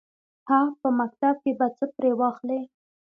_هه! 0.47 0.59
په 0.79 0.87
مکتب 0.99 1.35
کې 1.43 1.51
به 1.59 1.67
څه 1.77 1.85
پرې 1.95 2.11
واخلې. 2.19 2.61